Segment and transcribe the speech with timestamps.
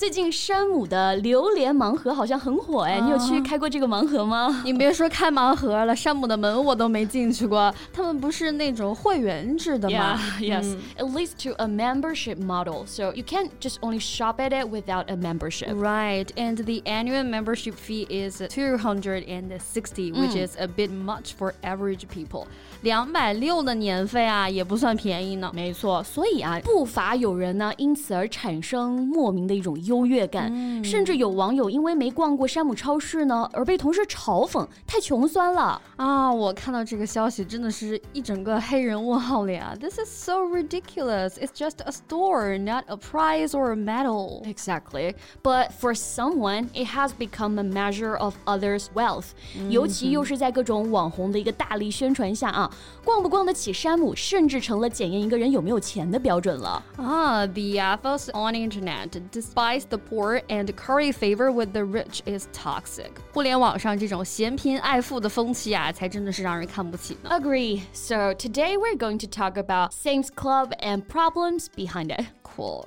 [0.00, 4.62] 最近山姆的榴莲盲盒好像很火哎，你有去开过这个盲盒吗？
[4.64, 7.70] 你别说开盲盒了，山姆的门我都没进去过。
[7.92, 15.04] 他们不是那种会员制的吗？Yes, it leads to a membership model, so you can't just only shop at it without
[15.08, 15.74] a membership.
[15.74, 20.90] Right, and the annual membership fee is two hundred and sixty, which is a bit
[20.90, 22.46] much for average people.
[22.80, 25.50] 两百六的年费啊，也不算便宜呢。
[25.54, 30.48] 没错，所以啊，不乏有人呢因此而产生莫名的一种优越感，
[30.84, 36.32] 甚至有网友因为没逛过山姆超市呢，而被同事嘲讽太穷酸了啊！
[36.32, 41.30] 我看到这个消息，真的是一整个黑人问号脸啊！This is so ridiculous.
[41.30, 44.44] It's just a store, not a prize or a medal.
[44.44, 45.14] Exactly.
[45.42, 49.30] But for someone, it has become a measure of others' wealth.
[49.68, 52.70] 尤其又是在各种网红的一个大力宣传下啊。
[53.04, 56.82] 逛不逛得起山姆，甚至成了检验一个人有没有钱的标准了。
[56.96, 59.08] 啊，The ethos on internet,
[59.79, 63.11] despise the poor and curry favor with the rich is toxic。
[63.33, 67.29] 互联网上这种嫌贫爱富的风气啊，才真的是让人看不起呢。
[67.31, 67.81] Agree.
[67.93, 72.25] So today we're going to talk about Sam's Club and problems behind it.
[72.43, 72.85] Cool.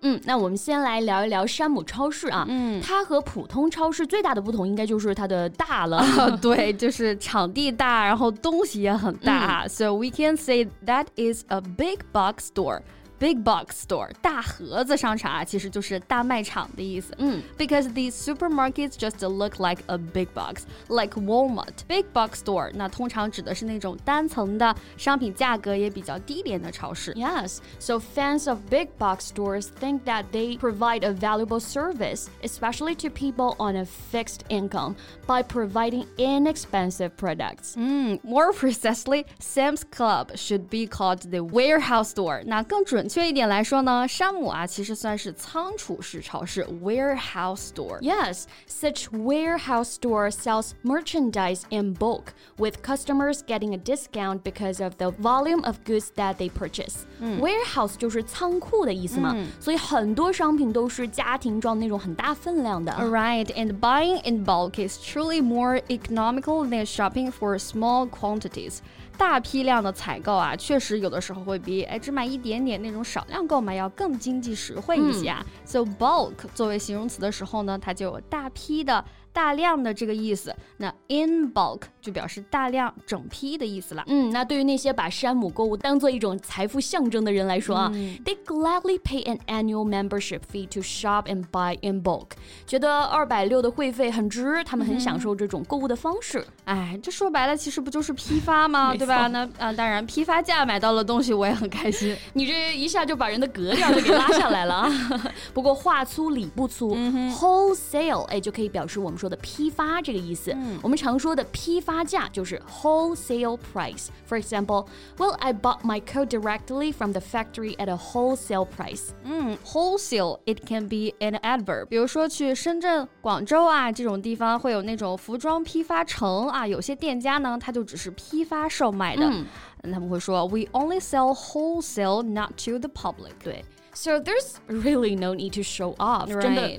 [0.00, 2.46] 嗯，那我们先来聊一聊山姆超市啊。
[2.48, 6.38] 嗯，它和普通超市最大的不同，应该就是它的大了。
[6.40, 9.66] 对，就是场地大，然后东西也很大。
[9.66, 12.82] So we can say that is a big box store.
[13.22, 17.12] Big box store 大盒子商场啊，其实就是大卖场的意思。
[17.18, 21.72] 嗯，because these supermarkets just look like a big box, like Walmart.
[21.88, 27.12] Big box store 那通常指的是那种单层的商品价格也比较低廉的超市。
[27.14, 33.08] Yes, so fans of big box stores think that they provide a valuable service, especially to
[33.08, 34.94] people on a fixed income,
[35.26, 37.74] by providing inexpensive products.
[37.74, 42.44] 嗯， more precisely, Sam's Club should be called the warehouse store.
[42.46, 43.08] 那更准。
[43.08, 54.42] 确 一点来说呢，山姆啊其实算是仓储式超市 （warehouse store）。Yes, such warehouse store sells merchandise in bulk, with customers getting a discount
[54.42, 57.04] because of the volume of goods that they purchase.
[57.20, 62.92] Warehouse 就是仓库的意思嘛，所以很多商品都是家庭装那种很大分量的。
[62.92, 68.78] Right, and buying in bulk is truly more economical than shopping for small quantities.
[69.17, 75.45] 大批量的采购啊，确实有的时候会比哎只买一点点那种少量购买要更经济实惠一些啊。
[75.65, 79.03] So bulk 作为形容词的时候呢，它就有大批的。
[79.33, 84.03] 大量的这个意思，那 in bulk 就表示大量、整批的意思了。
[84.05, 87.89] 嗯，那对于那些把山姆购物当做一种财富象征的人来说啊
[88.23, 92.27] ，they gladly pay an annual membership fee to shop and buy in bulk，
[92.67, 96.45] 觉得二百六的会费很值，他们很享受这种购物的方式。
[96.65, 98.93] 哎，这说白了其实不就是批发吗？
[98.95, 99.25] 对吧？
[99.27, 102.15] 那啊，当然批发价买到了东西我也很开心。
[102.33, 104.91] 你这一下就把人的格调就给拉下来了啊。
[105.55, 106.95] 不过话粗理不粗
[107.31, 109.17] ，wholesale 哎就可以表示我们。
[109.22, 114.06] 说的批发这个意思，嗯、我们常说的批发价就是 wholesale price.
[114.28, 114.86] For example,
[115.16, 119.08] well, I bought my coat directly from the factory at a wholesale price.
[119.24, 121.86] 嗯，wholesale it can be an adverb.
[121.86, 133.32] 比如说去深圳、广州啊这种地方会有那种服装批发城啊，有些店家呢，它就只是批发售卖的，嗯、他们会说 We only sell wholesale, not to the public.
[133.42, 133.64] 对。
[133.94, 136.30] so there's really no need to show off.
[136.30, 136.78] Right.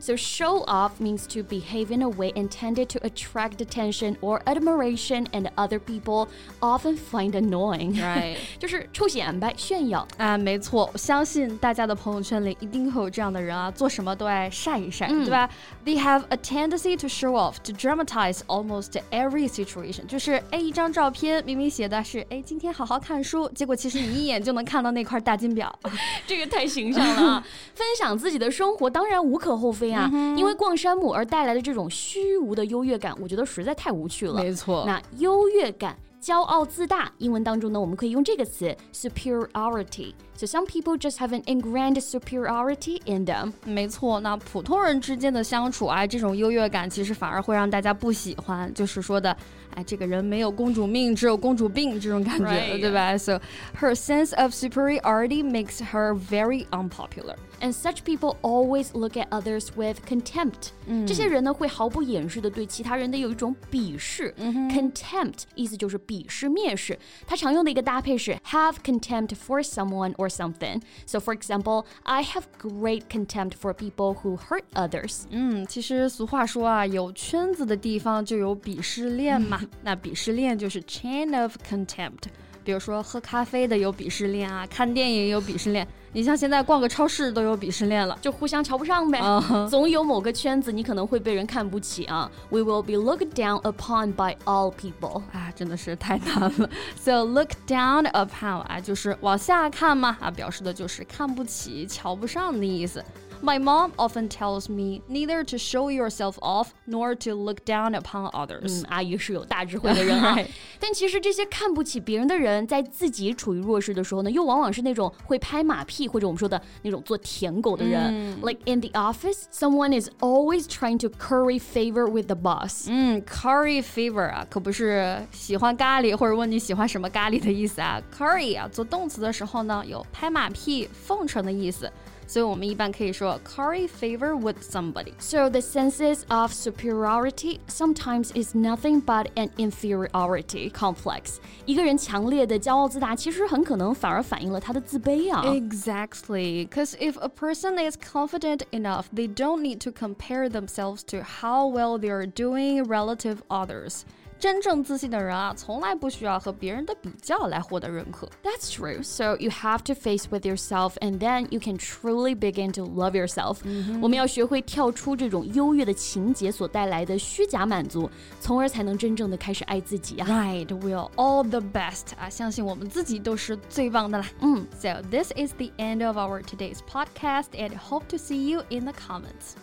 [0.00, 5.28] So show off means to behave in a way intended to attract attention or admiration,
[5.32, 6.26] and other people
[6.60, 7.94] often find annoying.
[8.00, 8.38] Right.
[8.58, 15.48] 就是出显摆炫耀啊，没错，我相信大家的朋友圈里一定会有这样的人啊，做什么都爱晒一晒，对吧？
[15.84, 20.06] They have a tendency to show off, to dramatize almost every situation.
[20.08, 25.13] 就是哎，一张照片明明写的是哎今天好好看书，结果其实你一眼就能看到那块。
[25.15, 25.73] 块大金表，
[26.27, 27.47] 这个太形象了啊！
[27.73, 34.43] 分享自己的生活当然无可厚非啊，因为逛山姆而带来的这种虚无的优越感，我觉得实在太无趣了。
[34.43, 35.97] 没错，那优越感。
[36.24, 43.52] 骄傲自大，英文当中呢，我们可以用这个词 superiority。So some people just have an ingrained superiority in them。
[43.64, 49.36] 没错，那普通人之间的相处啊，这种优越感其实反而会让大家不喜欢，就是说的，
[49.74, 52.80] 哎，这个人没有公主命，只有公主病这种感觉，right.
[52.80, 53.18] 对吧？
[53.18, 53.38] So
[53.78, 57.36] her sense of superiority makes her very unpopular.
[57.60, 60.70] And such people always look at others with contempt.
[61.06, 64.34] 这些人呢，会毫不掩饰的对其他人的有一种鄙视。
[64.38, 66.97] Contempt 意思就是鄙 视、蔑视。
[67.25, 70.79] 它常用的一个搭配是 have contempt for someone or something.
[71.07, 75.23] So, for example, I have great contempt for people who hurt others.
[75.31, 79.59] 嗯，其实俗话说啊，有圈子的地方就有鄙视链嘛。
[79.83, 82.29] 那鄙视链就是 chain of contempt。
[82.63, 85.87] 比如说喝咖啡的有鄙视链啊，看电影有鄙视链。
[86.15, 89.19] 你像现在逛个超市都有鄙视链了，就互相瞧不上呗。
[89.69, 92.31] 总有某个圈子你可能会被人看不起啊。
[92.49, 95.23] We will be looked down upon by all people。
[95.33, 96.69] 啊，真的是太难了。
[96.95, 103.03] So look down upon 啊，就是往下看嘛啊，表示的就是看不起、瞧不上的意思。
[103.44, 108.82] My mom often tells me neither to show yourself off nor to look down upon others。
[108.82, 110.36] 嗯，阿姨是有大智慧的人啊。
[110.78, 118.38] 但其实这些看不起别人的人，在自己处于弱势的时候呢，又往往是那种会拍马屁或者我们说的那种做舔狗的人。
[118.42, 122.88] Like in the office, someone is always trying to curry favor with the boss。
[122.90, 128.02] 嗯，curry favor 啊，可不是喜欢咖喱或者问你喜欢什么咖喱的意思啊。
[128.14, 131.90] curry 啊，做动词的时候呢，有拍马屁、奉承的意思。
[132.26, 135.12] 所以我们一般可以说 curry favor with somebody.
[135.18, 141.38] So the senses of superiority sometimes is nothing but an inferiority complex.
[141.66, 145.42] 一个人强烈的骄傲自大，其实很可能反而反映了他的自卑啊。
[145.44, 151.66] Exactly, because if a person is confident enough, they don't need to compare themselves to how
[151.66, 154.02] well they are doing relative others.
[154.38, 158.26] 真正自信的人啊，从来不需要和别人的比较来获得认可。
[158.42, 159.02] That's true.
[159.02, 163.12] So you have to face with yourself, and then you can truly begin to love
[163.12, 163.58] yourself.
[164.00, 168.10] 我们要学会跳出这种优越的情节所带来的虚假满足，
[168.40, 170.26] 从而才能真正的开始爱自己啊。
[170.26, 174.26] Right, we're all the best 啊，相信我们自己都是最棒的啦。
[174.40, 178.94] 嗯，So this is the end of our today's podcast, and hope to see you in the
[178.94, 179.56] comments.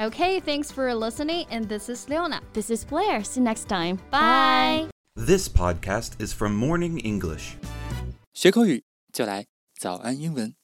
[0.00, 2.40] Okay, thanks for listening, and this is Leona.
[2.52, 3.24] This is Blair.
[3.24, 3.98] See you next time.
[4.10, 4.86] Bye.
[5.16, 7.56] This podcast is from Morning English.
[8.32, 9.46] 学口语就来
[9.80, 10.58] 早安英文。